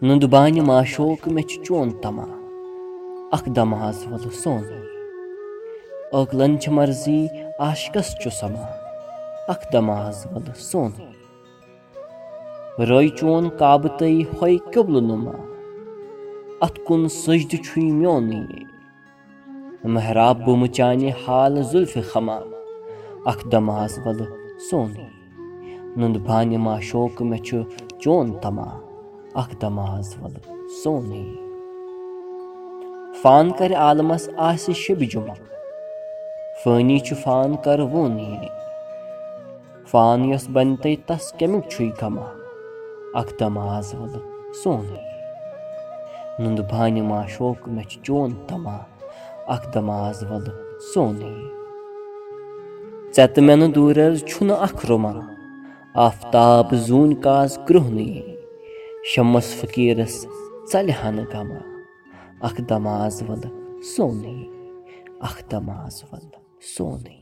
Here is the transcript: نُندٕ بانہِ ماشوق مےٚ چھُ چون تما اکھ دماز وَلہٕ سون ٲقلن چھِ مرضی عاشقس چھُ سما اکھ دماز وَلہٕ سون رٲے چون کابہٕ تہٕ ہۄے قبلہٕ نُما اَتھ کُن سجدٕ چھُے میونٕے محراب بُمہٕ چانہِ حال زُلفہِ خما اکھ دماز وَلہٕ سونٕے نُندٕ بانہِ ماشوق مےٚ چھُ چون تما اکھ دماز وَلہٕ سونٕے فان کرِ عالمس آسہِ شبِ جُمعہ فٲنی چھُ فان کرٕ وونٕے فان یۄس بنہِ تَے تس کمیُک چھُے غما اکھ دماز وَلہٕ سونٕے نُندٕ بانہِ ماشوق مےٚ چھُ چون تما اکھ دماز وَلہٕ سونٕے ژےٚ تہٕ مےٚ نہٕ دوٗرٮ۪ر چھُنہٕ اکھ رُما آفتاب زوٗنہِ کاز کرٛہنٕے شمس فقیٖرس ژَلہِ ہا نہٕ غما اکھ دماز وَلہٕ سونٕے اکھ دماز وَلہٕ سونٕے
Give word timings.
نُندٕ 0.00 0.26
بانہِ 0.32 0.60
ماشوق 0.70 1.20
مےٚ 1.34 1.46
چھُ 1.48 1.56
چون 1.66 1.88
تما 2.02 2.26
اکھ 3.34 3.48
دماز 3.56 3.96
وَلہٕ 4.10 4.34
سون 4.42 4.62
ٲقلن 6.12 6.52
چھِ 6.60 6.68
مرضی 6.76 7.20
عاشقس 7.64 8.08
چھُ 8.20 8.30
سما 8.40 8.66
اکھ 9.52 9.64
دماز 9.72 10.16
وَلہٕ 10.32 10.58
سون 10.70 10.90
رٲے 12.88 13.08
چون 13.18 13.42
کابہٕ 13.60 13.96
تہٕ 13.98 14.26
ہۄے 14.36 14.56
قبلہٕ 14.74 15.04
نُما 15.08 15.36
اَتھ 16.64 16.78
کُن 16.86 17.02
سجدٕ 17.22 17.62
چھُے 17.64 17.82
میونٕے 17.98 18.42
محراب 19.94 20.36
بُمہٕ 20.44 20.72
چانہِ 20.76 21.10
حال 21.22 21.54
زُلفہِ 21.70 22.02
خما 22.10 22.38
اکھ 23.30 23.42
دماز 23.52 23.92
وَلہٕ 24.04 24.30
سونٕے 24.68 25.06
نُندٕ 25.98 26.22
بانہِ 26.26 26.56
ماشوق 26.66 27.14
مےٚ 27.30 27.44
چھُ 27.46 27.56
چون 28.02 28.26
تما 28.42 28.70
اکھ 29.40 29.54
دماز 29.62 30.14
وَلہٕ 30.20 30.44
سونٕے 30.82 31.24
فان 33.22 33.50
کرِ 33.58 33.74
عالمس 33.84 34.28
آسہِ 34.48 34.74
شبِ 34.82 35.06
جُمعہ 35.12 35.34
فٲنی 36.64 36.98
چھُ 37.06 37.14
فان 37.22 37.56
کرٕ 37.64 37.86
وونٕے 37.92 38.48
فان 39.90 40.24
یۄس 40.30 40.48
بنہِ 40.54 40.76
تَے 40.82 40.94
تس 41.06 41.24
کمیُک 41.38 41.64
چھُے 41.72 41.88
غما 42.00 42.28
اکھ 43.20 43.32
دماز 43.40 43.94
وَلہٕ 44.00 44.24
سونٕے 44.62 45.00
نُندٕ 46.42 46.64
بانہِ 46.70 47.00
ماشوق 47.10 47.68
مےٚ 47.74 47.88
چھُ 47.90 47.96
چون 48.06 48.30
تما 48.48 48.78
اکھ 49.54 49.66
دماز 49.74 50.22
وَلہٕ 50.30 50.56
سونٕے 50.92 51.32
ژےٚ 53.14 53.28
تہٕ 53.34 53.44
مےٚ 53.46 53.56
نہٕ 53.60 53.72
دوٗرٮ۪ر 53.74 54.14
چھُنہٕ 54.28 54.60
اکھ 54.66 54.86
رُما 54.88 55.12
آفتاب 56.06 56.66
زوٗنہِ 56.86 57.20
کاز 57.24 57.58
کرٛہنٕے 57.66 58.31
شمس 59.10 59.46
فقیٖرس 59.60 60.16
ژَلہِ 60.72 60.92
ہا 61.00 61.10
نہٕ 61.16 61.26
غما 61.32 61.60
اکھ 62.46 62.60
دماز 62.68 63.22
وَلہٕ 63.28 63.52
سونٕے 63.94 64.36
اکھ 65.26 65.42
دماز 65.50 65.94
وَلہٕ 66.10 66.40
سونٕے 66.74 67.18